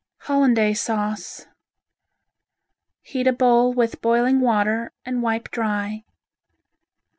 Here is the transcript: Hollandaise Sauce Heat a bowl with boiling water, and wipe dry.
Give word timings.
Hollandaise 0.21 0.81
Sauce 0.81 1.45
Heat 3.03 3.27
a 3.27 3.31
bowl 3.33 3.71
with 3.71 4.01
boiling 4.01 4.39
water, 4.39 4.93
and 5.05 5.21
wipe 5.21 5.51
dry. 5.51 6.05